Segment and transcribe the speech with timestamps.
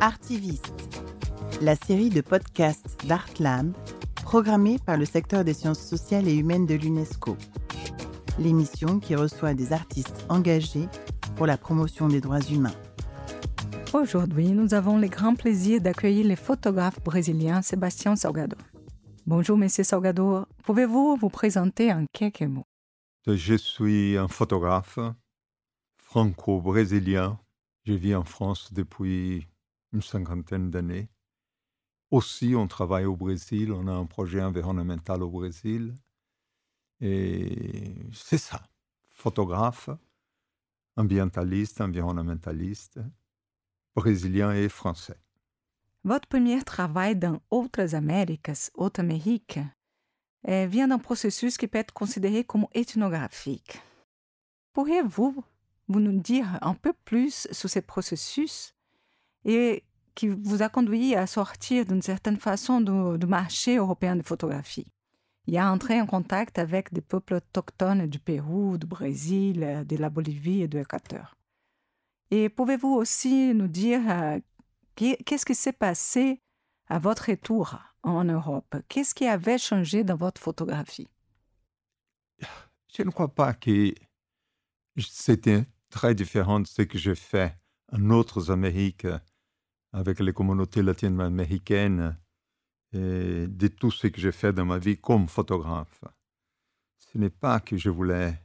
[0.00, 0.74] Artiviste,
[1.62, 3.72] la série de podcasts d'Artland
[4.16, 7.34] programmée par le secteur des sciences sociales et humaines de l'UNESCO.
[8.38, 10.86] L'émission qui reçoit des artistes engagés
[11.36, 12.74] pour la promotion des droits humains.
[13.94, 18.58] Aujourd'hui, nous avons le grand plaisir d'accueillir le photographe brésilien Sébastien Salgado.
[19.26, 20.44] Bonjour, Monsieur Salgado.
[20.64, 22.66] Pouvez-vous vous présenter en quelques mots?
[23.26, 24.98] Je suis un photographe
[25.96, 27.38] franco-brésilien.
[27.84, 29.46] Je vis en France depuis
[29.92, 31.08] une cinquantaine d'années.
[32.10, 35.94] Aussi, on travaille au Brésil, on a un projet environnemental au Brésil.
[37.00, 38.62] Et c'est ça,
[39.08, 39.90] photographe,
[40.96, 43.00] ambientaliste, environnementaliste,
[43.94, 45.18] brésilien et français.
[46.04, 49.58] Votre premier travail dans Autres Américas, Haute Amérique,
[50.46, 53.82] eh, vient d'un processus qui peut être considéré comme ethnographique.
[54.72, 55.42] Pourriez-vous
[55.88, 58.75] vous nous dire un peu plus sur ce processus?
[59.46, 64.86] Et qui vous a conduit à sortir d'une certaine façon du, marché européen de photographie.
[65.46, 70.10] Et à entrer en contact avec des peuples autochtones du Pérou, du Brésil, de la
[70.10, 71.36] Bolivie et de l'Équateur.
[72.32, 74.40] Et pouvez-vous aussi nous dire euh,
[74.96, 76.40] qu'est-ce qui s'est passé
[76.88, 78.74] à votre retour en Europe?
[78.88, 81.08] Qu'est-ce qui avait changé dans votre photographie?
[82.92, 83.94] Je ne crois pas que
[84.98, 87.56] c'était très différent de ce que j'ai fait
[87.92, 89.06] en autres Amériques
[89.92, 92.18] avec les communautés latino-américaines
[92.92, 96.04] et de tout ce que j'ai fait dans ma vie comme photographe.
[96.96, 98.42] Ce n'est pas que je voulais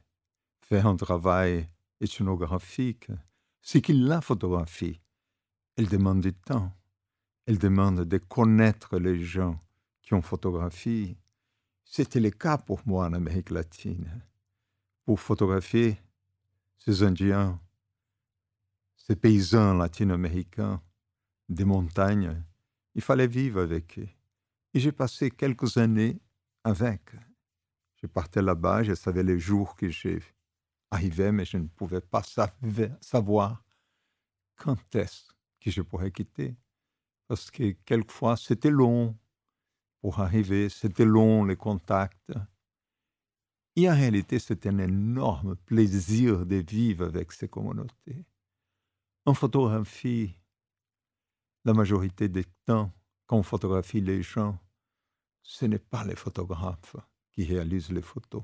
[0.60, 1.68] faire un travail
[2.00, 3.08] ethnographique,
[3.60, 5.00] c'est que la photographie,
[5.76, 6.72] elle demande du temps,
[7.46, 9.60] elle demande de connaître les gens
[10.02, 11.16] qui ont photographié.
[11.84, 14.22] C'était le cas pour moi en Amérique latine.
[15.04, 15.98] Pour photographier
[16.78, 17.60] ces Indiens,
[18.96, 20.80] ces paysans latino-américains,
[21.52, 22.42] des montagnes,
[22.94, 23.98] il fallait vivre avec.
[23.98, 26.20] Et j'ai passé quelques années
[26.64, 27.10] avec.
[27.96, 32.22] Je partais là-bas, je savais les jours que j'arrivais, mais je ne pouvais pas
[33.00, 33.64] savoir
[34.56, 35.30] quand est-ce
[35.60, 36.56] que je pourrais quitter.
[37.28, 39.16] Parce que quelquefois, c'était long
[40.00, 42.32] pour arriver, c'était long les contacts.
[43.76, 48.26] Et en réalité, c'était un énorme plaisir de vivre avec ces communautés.
[49.24, 50.34] En photographie,
[51.64, 52.90] la majorité des temps,
[53.26, 54.58] quand on photographie les gens,
[55.42, 56.96] ce n'est pas les photographes
[57.32, 58.42] qui réalisent les photos.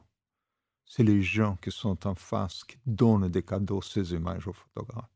[0.84, 5.10] C'est les gens qui sont en face qui donnent des cadeaux ces images aux photographes.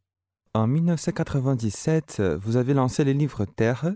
[0.55, 3.95] En 1997, vous avez lancé le livre Terre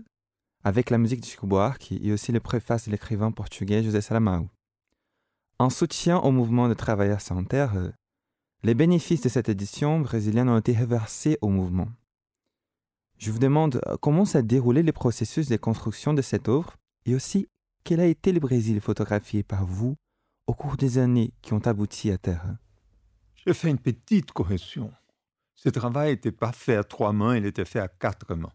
[0.63, 4.49] avec la musique de Chico Buarque et aussi le préface de l'écrivain portugais José Saramago.
[5.59, 7.93] En soutien au mouvement de travailleurs sans terre,
[8.63, 11.87] les bénéfices de cette édition brésilienne ont été reversés au mouvement.
[13.17, 17.15] Je vous demande euh, comment s'est déroulé le processus de construction de cette œuvre et
[17.15, 17.47] aussi
[17.83, 19.95] quel a été le Brésil photographié par vous
[20.45, 22.57] au cours des années qui ont abouti à terre?
[23.35, 24.91] J'ai fait une petite correction.
[25.55, 28.53] Ce travail n'était pas fait à trois mains, il était fait à quatre mains.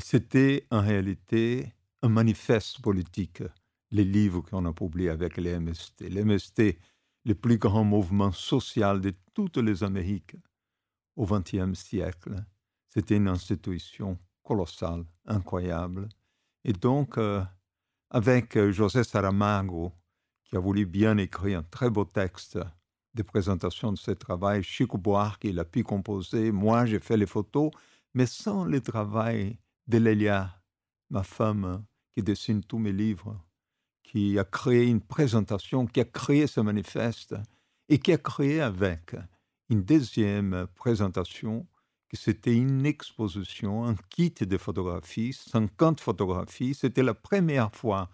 [0.00, 1.72] C'était en réalité
[2.02, 3.42] un manifeste politique,
[3.90, 6.08] les livres qu'on a publiés avec les MST.
[6.08, 6.78] Les MST,
[7.24, 10.36] le plus grand mouvement social de toutes les Amériques
[11.16, 12.34] au XXe siècle,
[12.92, 16.08] c'était une institution colossale, incroyable.
[16.64, 17.42] Et donc, euh,
[18.10, 19.92] avec euh, José Saramago,
[20.44, 22.58] qui a voulu bien écrire un très beau texte
[23.14, 27.26] de présentation de ce travail, Chico Buarque, il a pu composer, moi j'ai fait les
[27.26, 27.70] photos,
[28.12, 30.60] mais sans le travail de Lélia,
[31.08, 33.42] ma femme, qui dessine tous mes livres,
[34.02, 37.34] qui a créé une présentation, qui a créé ce manifeste,
[37.88, 39.16] et qui a créé avec
[39.70, 41.66] une deuxième présentation
[42.16, 46.74] c'était une exposition, un kit de photographies, 50 photographies.
[46.74, 48.10] C'était la première fois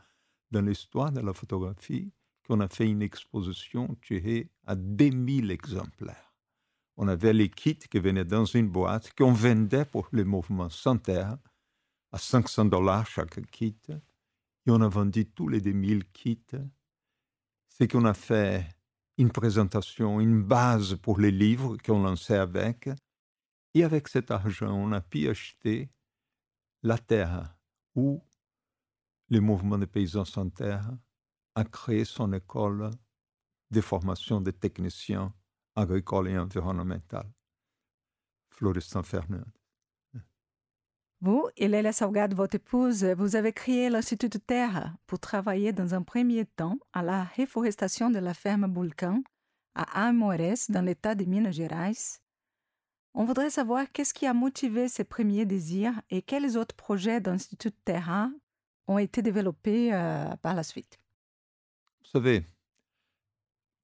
[0.50, 2.12] dans l'histoire de la photographie
[2.46, 6.34] qu'on a fait une exposition tirée à des mille exemplaires.
[6.96, 10.96] On avait les kits qui venaient dans une boîte qu'on vendait pour le mouvement sans
[10.96, 11.36] terre
[12.12, 13.76] à 500 dollars chaque kit.
[13.90, 16.40] Et on a vendu tous les 2000 kits.
[17.68, 18.66] C'est qu'on a fait
[19.18, 22.88] une présentation, une base pour les livres qu'on lançait avec.
[23.78, 25.88] Et avec cet argent, on a pu acheter
[26.82, 27.56] la terre
[27.94, 28.20] où
[29.28, 30.90] le mouvement des paysans sans terre
[31.54, 32.90] a créé son école
[33.70, 35.32] de formation des techniciens
[35.76, 37.28] agricoles et environnementaux.
[38.50, 39.44] Florestan Fernandes.
[41.20, 46.02] Vous Léla Salgado, votre épouse, vous avez créé l'Institut de Terre pour travailler dans un
[46.02, 49.22] premier temps à la réforestation de la ferme Bulcan
[49.76, 51.92] à Amores, dans l'état de Minas Gerais,
[53.20, 57.72] On voudrait savoir qu'est-ce qui a motivé ces premiers désirs et quels autres projets d'Institut
[57.72, 58.30] Terra
[58.86, 61.00] ont été développés euh, par la suite.
[62.00, 62.46] Vous savez,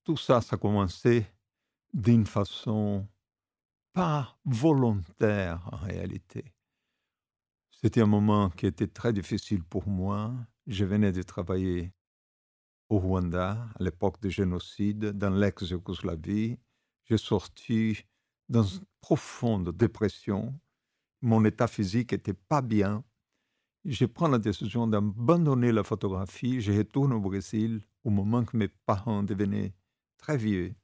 [0.05, 1.27] tout ça, ça a commencé
[1.93, 3.09] d'une façon
[3.93, 6.45] pas volontaire en réalité.
[7.73, 10.33] C'était un moment qui était très difficile pour moi.
[10.69, 11.93] Je venais de travailler
[12.89, 16.57] au Rwanda à l'époque du génocide, dans l'ex-Yougoslavie.
[17.07, 18.05] J'ai sorti
[18.55, 20.59] dans une profonde dépression.
[21.23, 23.05] Mon état physique n'était pas bien.
[23.85, 26.61] Je prends la décision d'abandonner la photographie.
[26.61, 29.75] Je retourne au Brésil au moment que mes parents devenaient
[30.17, 30.75] très vieux.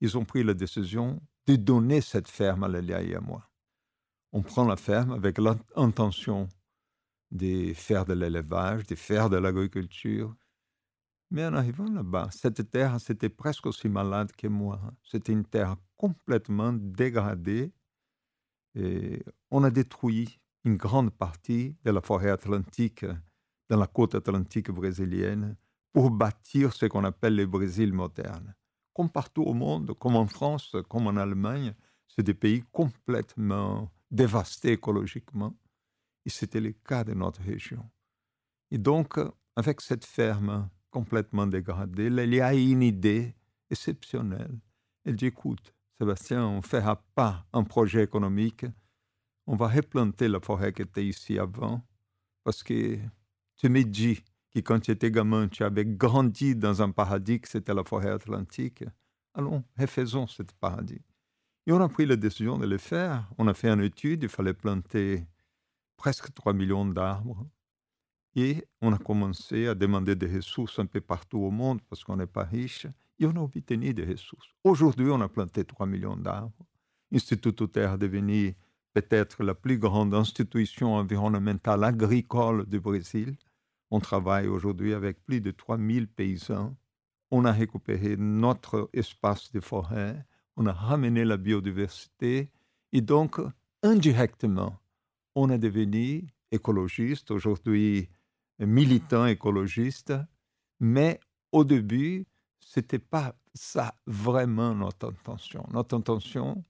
[0.00, 3.50] Ils ont pris la décision de donner cette ferme à Lélia et à moi
[4.34, 6.48] on prend la ferme avec l'intention
[7.30, 10.34] de faire de l'élevage, de faire de l'agriculture.
[11.30, 14.80] Mais en arrivant là-bas, cette terre, c'était presque aussi malade que moi.
[15.04, 17.72] C'était une terre complètement dégradée.
[18.74, 23.04] Et on a détruit une grande partie de la forêt atlantique
[23.68, 25.56] dans la côte atlantique brésilienne
[25.92, 28.54] pour bâtir ce qu'on appelle le Brésil moderne.
[28.92, 31.74] Comme partout au monde, comme en France, comme en Allemagne,
[32.08, 35.54] c'est des pays complètement dévasté écologiquement.
[36.24, 37.88] Et c'était le cas de notre région.
[38.70, 39.18] Et donc,
[39.56, 43.34] avec cette ferme complètement dégradée, il y a une idée
[43.70, 44.58] exceptionnelle.
[45.04, 48.66] Elle dit, écoute, Sébastien, on ne fera pas un projet économique,
[49.46, 51.86] on va replanter la forêt qui était ici avant,
[52.42, 52.98] parce que
[53.56, 54.22] tu me dis
[54.54, 58.10] que quand tu étais gamin, tu avais grandi dans un paradis, que c'était la forêt
[58.10, 58.84] atlantique.
[59.34, 61.02] Allons, refaisons ce paradis.
[61.66, 63.28] Et on a pris la décision de le faire.
[63.38, 65.26] On a fait une étude, il fallait planter
[65.96, 67.46] presque 3 millions d'arbres.
[68.36, 72.16] Et on a commencé à demander des ressources un peu partout au monde parce qu'on
[72.16, 72.86] n'est pas riche.
[73.18, 74.48] Et on a obtenu des ressources.
[74.64, 76.66] Aujourd'hui, on a planté 3 millions d'arbres.
[77.10, 78.56] L'Institut Terre devenu
[78.92, 83.36] peut-être la plus grande institution environnementale agricole du Brésil.
[83.90, 86.76] On travaille aujourd'hui avec plus de 3000 paysans.
[87.30, 90.24] On a récupéré notre espace de forêt
[90.56, 92.50] on a ramené la biodiversité
[92.92, 93.40] et donc,
[93.82, 94.78] indirectement,
[95.34, 98.08] on est devenu écologiste, aujourd'hui
[98.60, 100.14] militant écologiste,
[100.78, 101.18] mais
[101.50, 102.26] au début,
[102.66, 105.64] ce n'était pas ça vraiment notre intention.
[105.72, 106.64] Notre intention,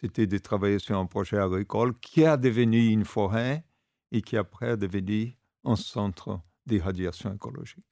[0.00, 3.64] c'était de travailler sur un projet agricole qui a devenu une forêt
[4.10, 7.84] et qui après a devenu un centre d'irradiation écologique.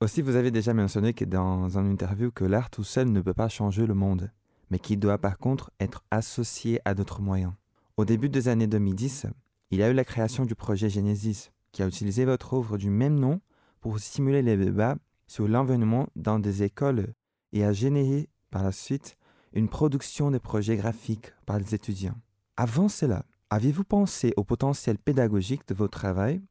[0.00, 3.34] Aussi, vous avez déjà mentionné que dans une interview que l'art tout seul ne peut
[3.34, 4.30] pas changer le monde
[4.70, 7.52] mais qui doit par contre être associé à d'autres moyens.
[7.96, 9.26] Au début des années 2010,
[9.70, 12.90] il y a eu la création du projet Genesis, qui a utilisé votre œuvre du
[12.90, 13.40] même nom
[13.80, 14.96] pour stimuler les débats
[15.28, 17.14] sur l'environnement dans des écoles
[17.52, 19.16] et a généré par la suite
[19.52, 22.20] une production de projets graphiques par les étudiants.
[22.56, 26.42] Avant cela, avez-vous pensé au potentiel pédagogique de votre travail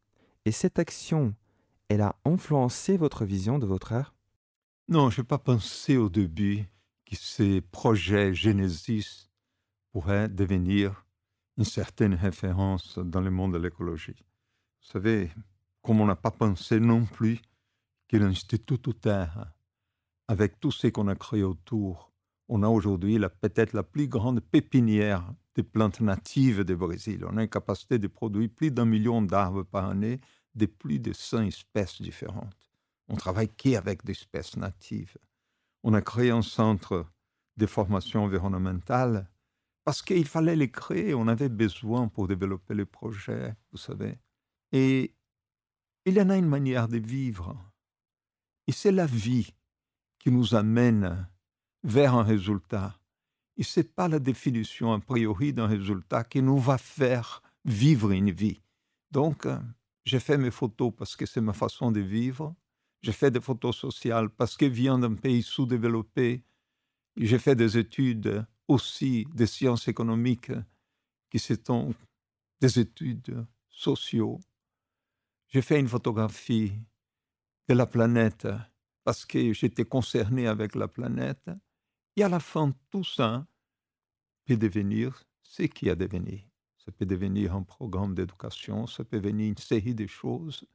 [0.46, 1.36] et cette action,
[1.90, 4.16] elle a influencé votre vision de votre art?
[4.88, 6.64] Non, je n'ai pas pensé au début
[7.06, 9.30] que ces projets Genesis
[9.92, 11.06] pourraient devenir
[11.58, 14.16] une certaine référence dans le monde de l'écologie.
[14.82, 15.32] Vous savez,
[15.82, 17.42] comme on n'a pas pensé non plus
[18.08, 19.54] que l'Institut Terre,
[20.28, 22.12] avec tout ce qu'on a créé autour,
[22.50, 27.26] on a aujourd'hui peut-être la plus grande pépinière des plantes natives du Brésil.
[27.30, 30.20] On a une capacité de produire plus d'un million d'arbres par année
[30.56, 32.56] de plus de 100 espèces différentes.
[33.10, 35.18] On travaille qu'avec des espèces natives?
[35.84, 37.06] On a créé un centre
[37.58, 39.30] de formation environnementale
[39.84, 44.18] parce qu'il fallait les créer, on avait besoin pour développer le projet, vous savez.
[44.74, 45.16] Et
[46.06, 47.56] il y en a une manière de vivre.
[48.68, 49.54] Et c'est la vie
[50.20, 51.28] qui nous amène
[51.84, 53.00] vers un résultat.
[53.56, 58.12] Et ce n'est pas la définition a priori d'un résultat qui nous va faire vivre
[58.12, 58.62] une vie.
[59.12, 59.48] Donc,
[60.06, 62.56] j'ai fait mes photos parce que c'est ma façon de vivre.
[63.02, 66.44] J'ai fait des photos sociales parce que vient d'un pays sous-développé.
[67.16, 70.52] J'ai fait des études aussi de sciences économiques
[71.30, 71.94] qui sont
[72.60, 74.40] des études sociaux.
[75.48, 76.74] J'ai fait une photographie
[77.68, 78.48] de la planète
[79.04, 81.50] parce que j'étais concerné avec la planète.
[82.16, 83.46] Et à la fin, tout ça
[84.46, 86.44] peut devenir ce qui a devenu.
[86.78, 90.66] Ça peut devenir un programme d'éducation, ça peut devenir une série de choses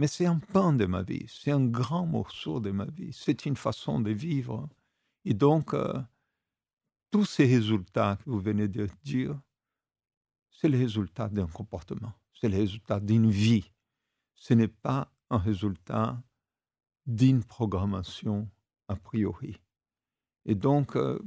[0.00, 3.44] mais c'est un pan de ma vie, c'est un grand morceau de ma vie, c'est
[3.44, 4.66] une façon de vivre.
[5.26, 5.92] Et donc, euh,
[7.10, 9.38] tous ces résultats que vous venez de dire,
[10.50, 13.70] c'est le résultat d'un comportement, c'est le résultat d'une vie.
[14.34, 16.22] Ce n'est pas un résultat
[17.06, 18.48] d'une programmation
[18.88, 19.60] a priori.
[20.44, 21.18] Et donc, euh,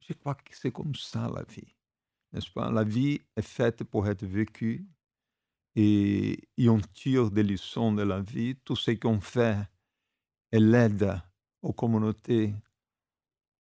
[0.00, 1.74] je crois que c'est comme ça la vie.
[2.32, 2.70] n'est-ce pas?
[2.70, 4.86] La vie est faite pour être vécue
[5.74, 8.56] et, on tire des leçons de la vie.
[8.64, 9.56] Tout ce qu'on fait,
[10.50, 11.20] elle aide
[11.62, 12.54] aux communautés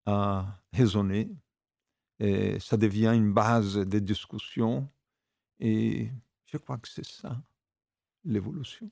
[0.05, 1.29] à raisonner.
[2.19, 4.89] Et ça devient une base de discussion.
[5.59, 6.11] Et
[6.45, 7.41] je crois que c'est ça,
[8.23, 8.91] l'évolution.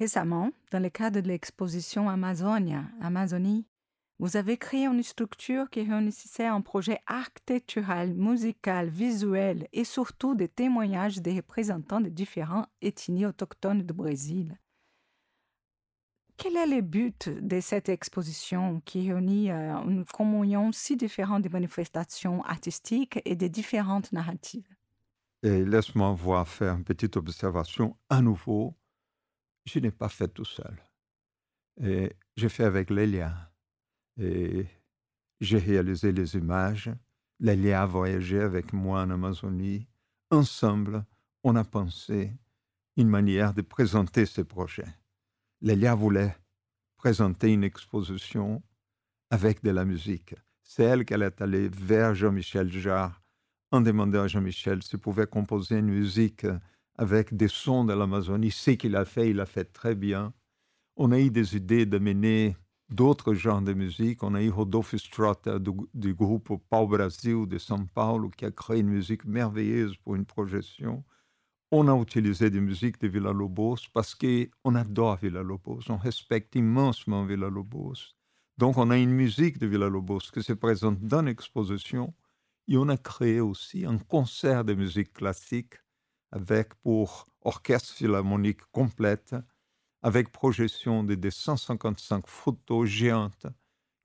[0.00, 3.66] Récemment, dans le cadre de l'exposition Amazonia, Amazonie,
[4.18, 10.48] vous avez créé une structure qui réunissait un projet architectural, musical, visuel et surtout des
[10.48, 14.58] témoignages des représentants de différentes ethnies autochtones du Brésil.
[16.38, 21.50] Quel est le but de cette exposition qui réunit euh, une communion si différente de
[21.50, 24.74] manifestations artistiques et de différentes narratives?
[25.42, 26.16] Laisse-moi
[26.46, 28.74] faire une petite observation à nouveau
[29.64, 30.76] je n'ai pas fait tout seul.
[31.82, 33.52] Et j'ai fait avec Lélia.
[34.18, 34.66] Et
[35.40, 36.90] j'ai réalisé les images.
[37.38, 39.88] Lélia a voyagé avec moi en Amazonie.
[40.30, 41.04] Ensemble,
[41.42, 42.32] on a pensé
[42.96, 44.86] une manière de présenter ce projet.
[45.62, 46.36] Lélia voulait
[46.96, 48.62] présenter une exposition
[49.30, 50.34] avec de la musique.
[50.62, 53.22] C'est elle qu'elle est allée vers Jean-Michel Jarre
[53.70, 56.46] en demandant à Jean-Michel s'il pouvait composer une musique
[57.00, 58.50] avec des sons de l'Amazonie.
[58.50, 60.34] Ce qu'il a fait, il a fait très bien.
[60.96, 62.58] On a eu des idées de mener
[62.90, 64.22] d'autres genres de musique.
[64.22, 68.80] On a eu Rodolphe Strota du, groupe Pau Brasil de São Paulo qui a créé
[68.80, 71.02] une musique merveilleuse pour une projection.
[71.72, 75.80] On a utilisé des musiques de Villa Lobos parce qu'on adore Villa Lobos.
[75.88, 78.12] On respecte immensement Villa Lobos.
[78.58, 82.12] Donc, on a une musique de Villa Lobos qui se présente dans l'exposition.
[82.68, 85.76] Et on a créé aussi un concert de musique classique
[86.32, 89.34] avec pour orchestre philharmonique complète,
[90.02, 93.46] avec projection de 255 photos géantes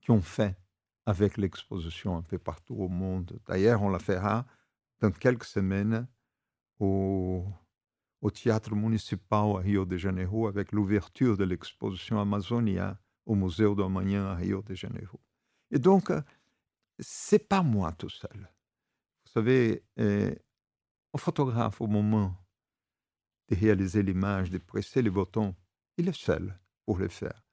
[0.00, 0.56] qui ont fait
[1.06, 3.38] avec l'exposition un peu partout au monde.
[3.46, 4.44] D'ailleurs, on la fera
[5.00, 6.06] dans quelques semaines
[6.78, 7.44] au,
[8.34, 14.34] Théâtre municipal à Rio de Janeiro avec l'ouverture de l'exposition Amazonia au Musée d'Armagnan à
[14.34, 15.20] Rio de Janeiro.
[15.70, 16.10] Et donc,
[16.98, 18.50] c'est pas moi tout seul.
[19.24, 19.84] Vous savez,
[21.16, 22.36] photographe, au moment
[23.48, 25.54] de réaliser l'image, de presser le bouton,
[25.96, 27.46] il est seul pour le faire,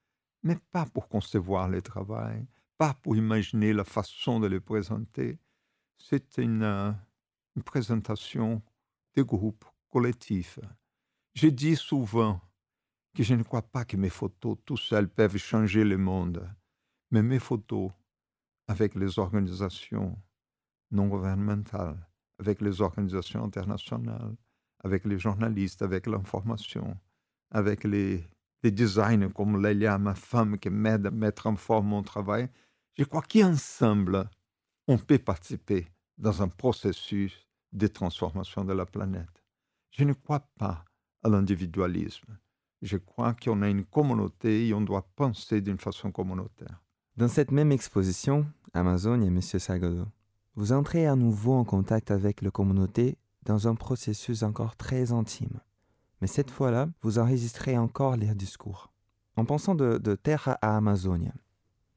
[0.43, 5.39] mais pas pour concevoir le travail, pas pour imaginer la façon de le présenter.
[5.97, 6.91] C'est une, euh,
[7.65, 8.61] présentation
[9.15, 10.59] de groupe collectif.
[11.35, 12.41] Je dis souvent
[13.15, 16.49] que je ne crois pas que mes photos tout seules peuvent changer le monde,
[17.11, 17.91] mais mes photos
[18.67, 20.17] avec les organisations
[20.91, 22.07] non gouvernementales,
[22.39, 24.35] avec les organisations internationales,
[24.83, 26.97] avec les journalistes, avec l'information,
[27.51, 28.27] avec les,
[28.63, 32.49] designers comme Lélia, ma femme, qui m'aide à mettre en forme mon travail.
[32.97, 34.29] Je crois qu'ensemble,
[34.87, 35.87] on peut participer
[36.17, 39.43] dans un processus de transformation de la planète.
[39.91, 40.85] Je ne crois pas
[41.23, 42.37] à l'individualisme.
[42.81, 46.81] Je crois qu'on a une communauté et on doit penser d'une façon communautaire.
[47.15, 49.41] Dans cette même exposition, Amazon et M.
[49.41, 50.07] Salgado,
[50.55, 55.59] vous entrez à nouveau en contact avec la communauté dans un processus encore très intime.
[56.21, 58.91] Mais cette fois-là, vous enregistrez encore les discours.
[59.35, 61.33] En pensant de, Terre à Amazonia,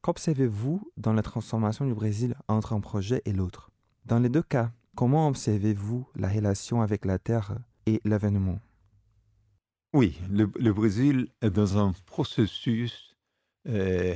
[0.01, 3.69] qu'observez-vous dans la transformation du Brésil entre un projet et l'autre?
[4.05, 8.59] Dans les deux cas, comment observez-vous la relation avec la Terre et l'événement
[9.93, 13.15] Oui, le, Brésil est dans un processus
[13.67, 14.15] euh,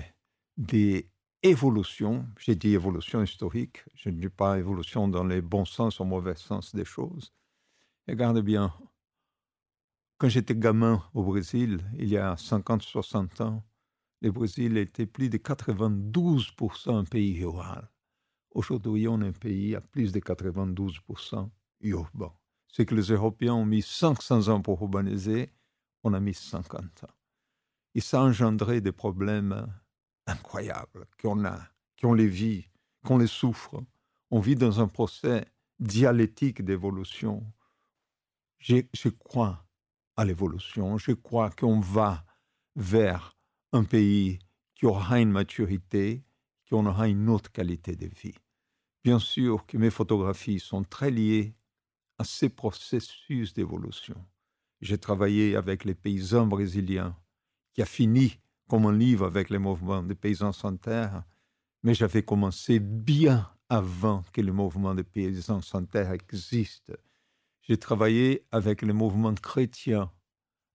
[0.58, 1.11] des
[1.44, 6.04] évolution, j'ai dit évolution historique, je ne dis pas évolution dans les bons sens ou
[6.04, 7.34] mauvais sens des choses.
[8.08, 8.74] Regarde bien,
[10.18, 13.64] quand j'étais gamin au Brésil, il y a 50-60 ans,
[14.22, 17.90] le Brésil était plus de 92% un pays rural.
[18.52, 22.34] Aujourd'hui, on est un pays à plus de 92% urbain.
[22.68, 25.52] C'est que les Européens ont mis 500 ans pour urbaniser,
[26.04, 27.16] on a mis 50 ans.
[27.96, 29.68] Et ça a engendré des problèmes
[30.28, 31.60] incroyables qu'on a,
[32.00, 32.68] qu'on les vit,
[33.06, 33.84] qu'on les souffre.
[34.30, 35.46] On vit dans un procès
[35.80, 37.44] dialectique d'évolution.
[38.60, 39.66] Je, crois
[40.16, 42.24] à l'évolution, je crois qu'on va
[42.76, 43.36] vers
[43.74, 44.40] un pays
[44.76, 46.24] qui aura une maturité,
[46.66, 48.36] qui aura une autre qualité de vie.
[49.04, 51.56] Bien sûr que mes photographies sont très liées
[52.20, 54.16] à ces processus d'évolution.
[54.80, 57.18] J'ai travaillé avec les paysans brésiliens
[57.74, 58.40] qui a fini
[58.72, 61.24] comme un livre avec les mouvements des paysans sans terre,
[61.84, 66.94] mais j'avais commencé bien avant que le mouvement des paysans sans terre existe.
[67.64, 70.10] J'ai travaillé avec les mouvements chrétiens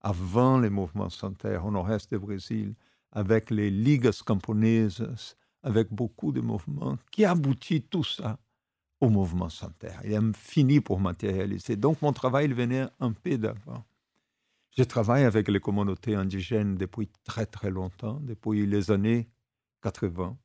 [0.02, 2.74] avant les mouvements sans terre au nord-est du Brésil,
[3.12, 8.38] avec les ligues camponesas, avec beaucoup de mouvements qui aboutit tout ça
[9.00, 10.02] au mouvement sans terre.
[10.04, 11.76] Il a fini pour matérialiser.
[11.76, 13.86] Donc mon travail venait un peu d'avant.
[14.76, 19.30] Je travaille avec les communautés indigènes depuis très très longtemps, depuis les années
[19.82, 20.38] 80.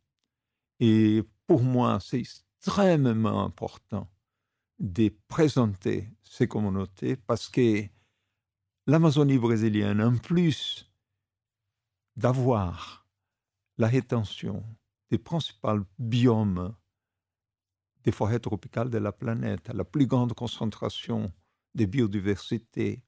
[0.79, 4.09] Et pour moi, c'est extrêmement important
[4.79, 7.83] de présenter ces communautés parce que
[8.87, 10.89] l'Amazonie brésilienne, en plus
[12.15, 13.05] d'avoir
[13.77, 14.63] la rétention
[15.09, 16.73] des principaux biomes
[18.03, 21.33] des forêts tropicales de la planète, la plus grande concentration
[21.75, 23.03] de biodiversité,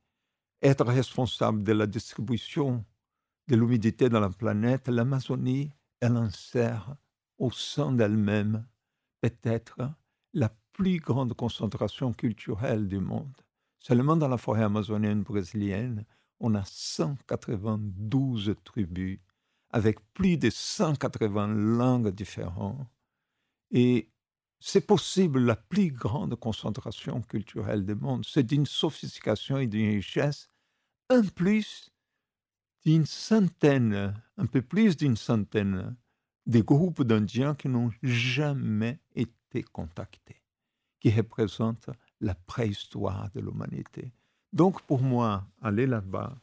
[0.63, 2.86] être responsable de la distribution
[3.48, 6.96] de l'humidité dans la planète, l'Amazonie, elle insère
[7.38, 8.65] au sein d'elle-même
[9.22, 9.91] peut-être
[10.34, 13.36] la plus grande concentration culturelle du monde.
[13.79, 16.05] Seulement dans la forêt amazonienne brésilienne,
[16.39, 19.20] on a 192 tribus
[19.72, 22.88] avec plus de 180 langues différentes.
[23.72, 24.10] Et
[24.60, 28.24] c'est possible la plus grande concentration culturelle du monde.
[28.25, 30.48] C'est d'une sophistication et d'une richesse,
[31.10, 31.89] un plus
[32.86, 35.95] d'une centaine, un peu plus d'une centaine
[36.45, 40.41] de groupes d'Indiens qui n'ont jamais été contactés,
[41.00, 44.12] qui représentent la préhistoire de l'humanité.
[44.51, 46.38] Donc pour moi, aller là-bas,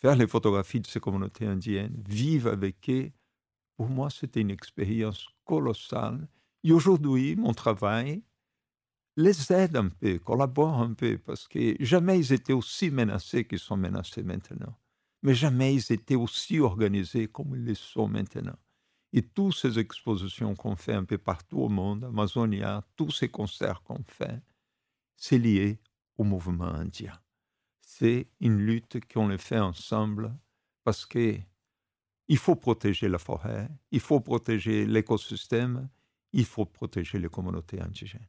[0.00, 3.10] faire les photographies de ces communautés indiennes, vivre avec eux,
[3.76, 6.28] pour moi, c'était une expérience colossale
[6.62, 8.22] et aujourd'hui, mon travail
[9.22, 13.58] les aide un peu, collabore un peu, parce que jamais ils étaient aussi menacés qu'ils
[13.58, 14.76] sont menacés maintenant.
[15.22, 18.56] Mais jamais ils étaient aussi organisés comme ils le sont maintenant.
[19.12, 23.82] Et toutes ces expositions qu'on fait un peu partout au monde, Amazonia, tous ces concerts
[23.82, 24.40] qu'on fait,
[25.16, 25.80] c'est lié
[26.16, 27.18] au mouvement indien.
[27.80, 30.34] C'est une lutte qu'on fait ensemble
[30.84, 31.36] parce que
[32.28, 35.88] il faut protéger la forêt, il faut protéger l'écosystème,
[36.32, 38.28] il faut protéger les communautés indigènes.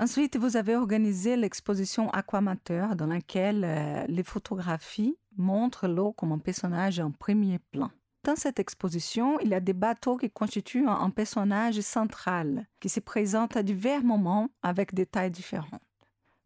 [0.00, 6.38] Ensuite, vous avez organisé l'exposition Aquamateur dans laquelle euh, les photographies montrent l'eau comme un
[6.38, 7.90] personnage en premier plan.
[8.22, 13.00] Dans cette exposition, il y a des bateaux qui constituent un personnage central, qui se
[13.00, 15.82] présente à divers moments avec des tailles différentes.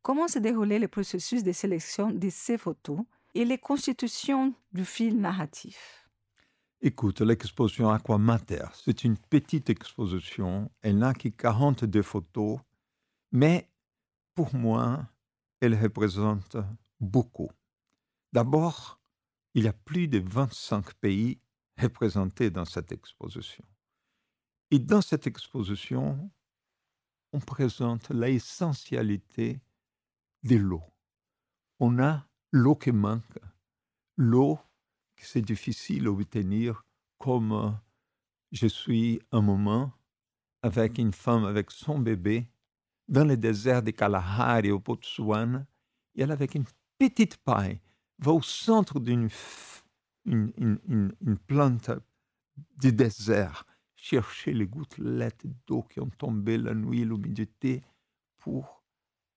[0.00, 3.00] Comment se déroulait le processus de sélection de ces photos
[3.34, 6.08] et les constitutions du fil narratif?
[6.80, 10.70] Écoute, l'exposition Aquamater, c'est une petite exposition.
[10.80, 12.58] Elle n'a que 42 photos,
[13.32, 13.68] mais
[14.34, 15.08] pour moi,
[15.60, 16.56] elle représente
[17.00, 17.50] beaucoup.
[18.32, 19.00] D'abord,
[19.54, 21.40] il y a plus de 25 pays
[21.78, 23.64] représentés dans cette exposition.
[24.70, 26.30] Et dans cette exposition,
[27.32, 29.60] on présente l'essentialité
[30.44, 30.82] de l'eau.
[31.80, 33.38] On a l'eau qui manque,
[34.16, 34.58] l'eau
[35.24, 36.84] c'est difficile d'obtenir
[37.18, 37.70] comme euh,
[38.50, 39.92] je suis un moment
[40.62, 42.48] avec une femme avec son bébé
[43.08, 45.66] dans le désert de Kalahari au Botswana,
[46.14, 46.64] et elle avec une
[46.98, 47.80] petite paille
[48.18, 49.28] va au centre d'une
[50.24, 50.78] une,
[51.20, 51.90] une, plante
[52.78, 57.82] du désert chercher les gouttelettes d'eau qui ont tombé la nuit, l'humidité,
[58.38, 58.82] pour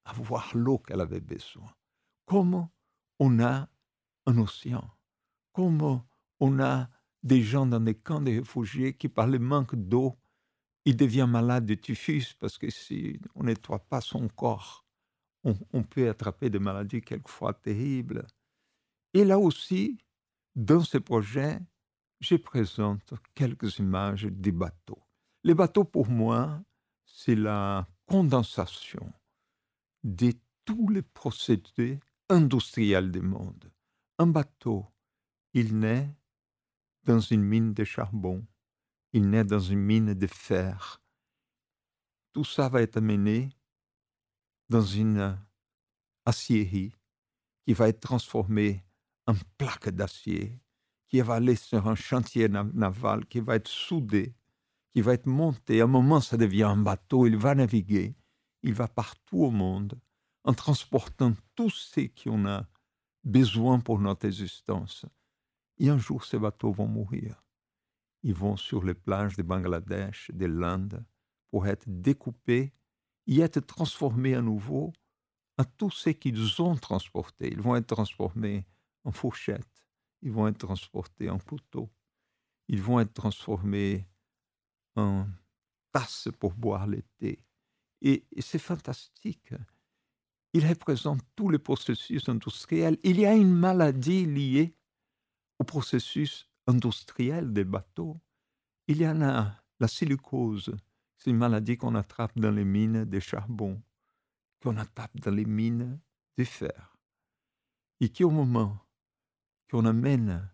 [0.05, 1.71] avoir l'eau qu'elle avait besoin.
[2.25, 2.71] Comment
[3.19, 3.69] on a
[4.25, 4.89] un océan?
[5.53, 6.01] Comme
[6.39, 6.89] on a
[7.23, 10.15] des gens dans des camps de réfugiés qui, par le manque d'eau,
[10.85, 14.85] ils deviennent malades de typhus parce que si on ne nettoie pas son corps,
[15.73, 18.25] on, peut attraper des maladies quelquefois terribles.
[19.13, 19.99] Et là aussi,
[20.55, 21.59] dans ce projet,
[22.19, 25.03] je présente quelques images des bateaux.
[25.43, 26.63] Les bateaux, pour moi,
[27.05, 29.13] c'est la condensation
[30.03, 30.33] de
[30.65, 33.71] tous les procédés industriels du monde.
[34.17, 34.87] Un bateau,
[35.53, 36.09] il naît
[37.03, 38.43] dans une mine de charbon,
[39.15, 41.01] il naît dans une mine de fer.
[42.33, 43.49] Tout ça va être amené
[44.67, 45.39] dans une
[46.25, 46.93] aciérie
[47.63, 48.83] qui va être transformée
[49.25, 50.59] en plaque d'acier,
[51.07, 54.35] qui va aller sur un chantier naval, qui va être soudé,
[54.91, 55.79] qui va être monté.
[55.79, 58.17] À un moment, ça devient un bateau, il va naviguer,
[58.63, 59.97] il va partout au monde
[60.43, 62.67] en transportant tout ce qu'on a
[63.23, 65.05] besoin pour notre existence.
[65.77, 67.44] Et un jour, ces bateaux vont mourir.
[68.25, 71.05] Ils vont sur les plages de Bangladesh, de l'Inde,
[71.51, 72.73] pour être découpés
[73.27, 74.93] et être transformés à nouveau
[75.59, 77.49] en tout ce qu'ils ont transporté.
[77.51, 78.65] Ils vont être transformés
[79.03, 79.85] en fourchettes,
[80.23, 81.91] ils vont être transportés en couteaux,
[82.67, 84.07] ils vont être transformés
[84.95, 85.27] en
[85.91, 87.45] tasses pour boire le thé.
[88.01, 89.53] Et, et c'est fantastique.
[90.53, 92.97] Ils représentent tous les processus industriels.
[93.03, 94.75] Il y a une maladie liée
[95.59, 98.19] au processus industriel des bateaux,
[98.87, 100.75] il y en a la silicose,
[101.17, 103.81] C'est une maladie qu'on attrape dans les mines de charbon,
[104.61, 105.99] qu'on attrape dans les mines
[106.37, 106.97] de fer.
[107.99, 108.77] Et qui, au moment
[109.69, 110.49] qu'on amène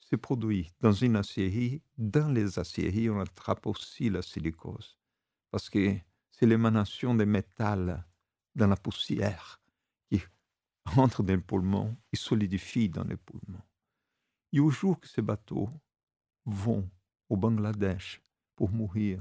[0.00, 4.98] ces produits dans une aciérie, dans les aciéries, on attrape aussi la silicose.
[5.50, 5.96] Parce que
[6.30, 8.04] c'est l'émanation des métals
[8.54, 9.60] dans la poussière
[10.10, 10.20] qui
[10.96, 13.62] entre dans les poumons et solidifie dans les poumons.
[14.54, 15.68] Et au jour que ces bateaux
[16.44, 16.88] vont
[17.28, 18.22] au Bangladesh
[18.54, 19.20] pour mourir,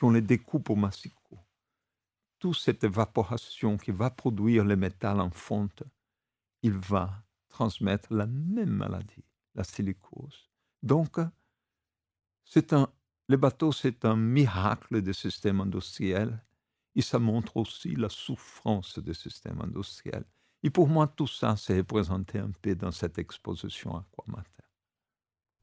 [0.00, 1.38] qu'on les découpe au massicot,
[2.38, 5.82] toute cette évaporation qui va produire le métal en fonte,
[6.62, 10.50] il va transmettre la même maladie, la silicose.
[10.82, 11.18] Donc,
[12.42, 12.90] c'est un,
[13.28, 16.42] le bateau, c'est un miracle du système industriel
[16.94, 20.24] et ça montre aussi la souffrance du système industriel.
[20.64, 24.50] Et pour moi, tout ça, c'est représenté un peu dans cette exposition Aquamater.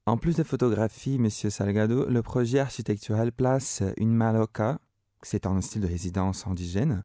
[0.05, 1.27] En plus de photographies, M.
[1.27, 4.79] Salgado, le projet architectural place une maloca,
[5.23, 7.01] c'est un style de résidence indigène,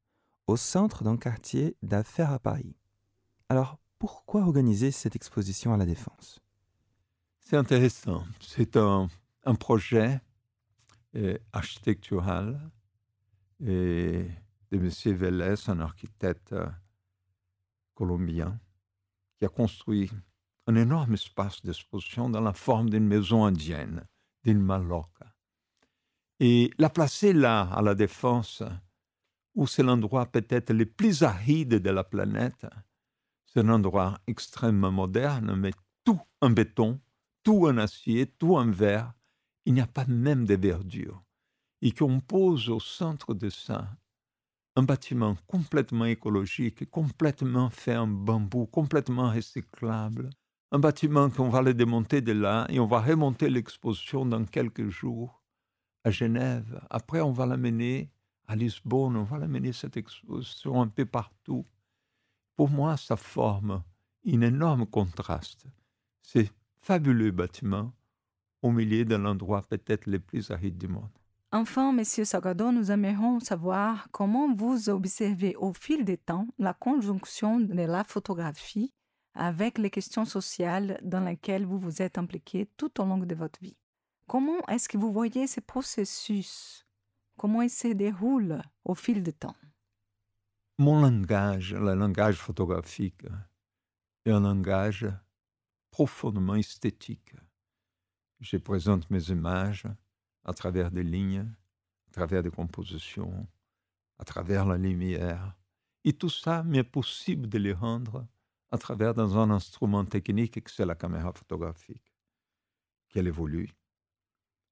[0.47, 2.77] au centre d'un quartier d'affaires à Paris.
[3.49, 6.41] Alors, pourquoi organiser cette exposition à la Défense?
[7.41, 8.25] C'est intéressant.
[8.41, 9.09] C'est un,
[9.59, 10.21] projet
[11.15, 12.61] euh, architectural
[13.65, 14.27] et
[14.71, 14.91] de M.
[15.17, 16.67] Vélez, un architecte euh,
[17.97, 18.61] colombien,
[19.39, 20.11] qui a construit
[20.69, 24.07] un énorme espace d'exposition dans la forme d'une maison indienne,
[24.45, 25.35] d'une maloca.
[26.39, 28.63] Et la placer là, à la Défense,
[29.55, 32.67] où c'est l'endroit peut-être le plus aride de la planète,
[33.47, 35.73] c'est un endroit extrêmement moderne, mais
[36.05, 37.01] tout en béton,
[37.43, 39.15] tout en acier, tout en verre.
[39.65, 41.25] Il n'y a pas même de verdure.
[41.81, 43.89] Et qu'on pose au centre de ça
[44.77, 50.31] un bâtiment complètement écologique, complètement fait en bambou, complètement recyclable,
[50.71, 54.89] un bâtiment qu'on va le démonter de là et on va remonter l'exposition dans quelques
[54.89, 55.43] jours
[56.05, 56.81] à Genève.
[56.91, 58.13] Après, on va l'amener
[58.47, 61.67] à Lisbonne, on va l'amener cette exposition un peu partout.
[62.55, 63.83] Pour moi, ça forme
[64.27, 65.67] un énorme contraste.
[66.23, 67.93] C'est fabuleux bâtiment
[68.61, 71.09] au milieu d'un endroit peut-être le plus aride du monde.
[71.59, 77.61] Enfin, Monsieur Salgado, nous aimerions savoir comment vous observez au fil des temps la conjonction
[77.61, 78.93] de la photographie
[79.33, 83.59] avec les questions sociales dans lesquelles vous vous êtes impliqué tout au long de votre
[83.63, 83.79] vie.
[84.27, 86.87] Comment est-ce que vous voyez ces processus?
[87.39, 89.57] Comment ils se déroulent au fil du temps?
[90.77, 93.25] Mon langage, le langage photographique,
[94.27, 95.11] est un langage
[95.91, 97.35] profondément esthétique.
[98.41, 99.87] Je présente mes images
[100.47, 101.47] à travers des lignes,
[102.09, 103.47] à travers des compositions,
[104.19, 105.55] à travers la lumière.
[106.05, 108.27] Et tout ça m'est possible de les rendre
[108.71, 112.15] à travers dans un instrument technique que c'est la caméra photographique,
[113.11, 113.71] qu'elle évolue.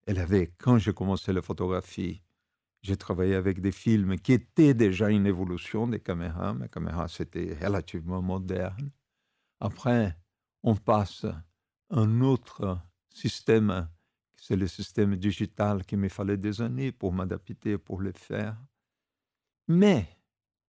[0.07, 2.23] Elle avait, quand j'ai commencé la photographie,
[2.83, 6.55] j'ai travaillé avec des films qui étaient déjà une évolution des caméras.
[6.55, 8.91] Mes caméras, c'était relativement moderne.
[9.59, 10.17] Après,
[10.63, 11.43] on passe à
[11.91, 13.89] un autre système,
[14.37, 18.57] c'est le système digital qui me fallait des années pour m'adapter, pour le faire.
[19.69, 20.07] Mais,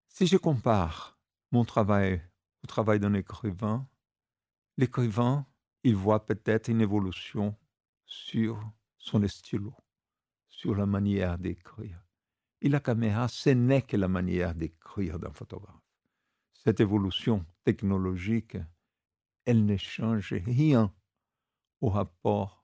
[0.07, 1.19] si je compare
[1.51, 2.21] mon travail
[2.63, 3.87] au travail d'un écrivain,
[4.77, 5.45] l'écrivain,
[5.83, 7.55] il voit peut-être une évolution
[8.05, 8.59] sur
[8.97, 9.73] son stylo,
[10.47, 12.01] sur la manière d'écrire.
[12.61, 15.75] Et la caméra, ce n'est que la manière d'écrire d'un photographe.
[16.53, 18.57] Cette évolution technologique,
[19.45, 20.91] elle ne change rien
[21.81, 22.54] au rapport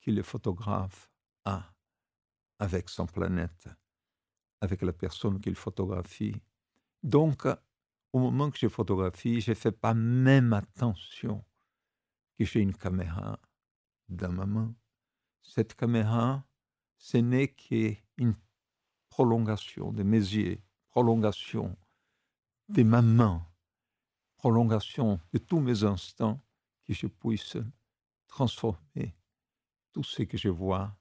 [0.00, 1.10] que le photographe
[1.44, 1.74] a
[2.58, 3.68] avec son planète,
[4.60, 6.36] avec la personne qu'il photographie.
[7.02, 7.46] Donc,
[8.12, 11.44] au moment que je photographie, je ne fais pas même attention
[12.38, 13.38] que j'ai une caméra
[14.08, 14.74] dans ma main.
[15.42, 16.44] Cette caméra,
[16.98, 18.34] ce n'est qu'une
[19.08, 20.60] prolongation de mes yeux,
[20.90, 21.76] prolongation
[22.68, 23.46] de ma main,
[24.36, 26.40] prolongation de tous mes instants
[26.84, 27.56] que je puisse
[28.26, 29.14] transformer
[29.92, 30.96] tout ce que je vois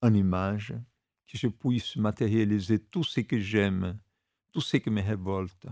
[0.00, 0.74] en image,
[1.26, 3.98] que je puisse matérialiser tout ce que j'aime,
[4.52, 5.66] tout ce qui me révolte,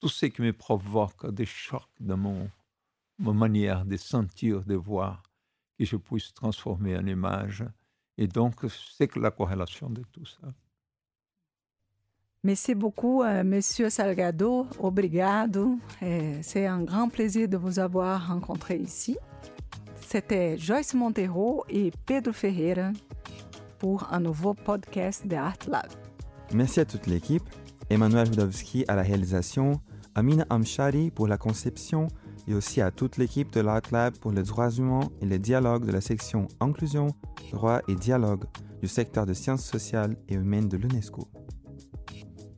[0.00, 2.50] tout ce qui me provoque des chocs dans mon,
[3.18, 5.22] ma manière de sentir, de voir,
[5.78, 7.64] que je puisse transformer en image.
[8.16, 10.48] Et donc, c'est la corrélation de tout ça.
[12.44, 14.66] Merci beaucoup, euh, Monsieur Salgado.
[14.80, 15.78] Obrigado.
[16.00, 19.16] C'est un grand plaisir de vous avoir rencontré ici.
[20.12, 22.92] C'était Joyce Monteiro et Pedro Ferreira
[23.78, 25.86] pour un nouveau podcast de Art Lab.
[26.52, 27.42] Merci à toute l'équipe.
[27.88, 29.80] Emmanuel Wdowski à la réalisation,
[30.14, 32.08] Amina Amshari pour la conception,
[32.46, 35.86] et aussi à toute l'équipe de l'Art Lab pour les droits humains et les dialogues
[35.86, 37.06] de la section Inclusion,
[37.50, 38.44] droit et dialogue
[38.82, 41.26] du secteur de sciences sociales et humaines de l'UNESCO.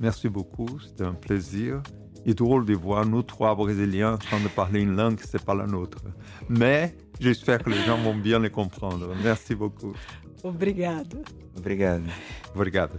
[0.01, 1.85] Merci beaucoup, c'était un plaisir.
[2.25, 5.29] Il est drôle de voir nous trois Brésiliens en train de parler une langue qui
[5.33, 5.99] n'est pas la nôtre.
[6.49, 9.09] Mais j'espère que les gens vont bien les comprendre.
[9.23, 9.95] Merci beaucoup.
[10.43, 11.19] Obrigado.
[11.57, 12.05] Obrigado.
[12.55, 12.99] Obrigado.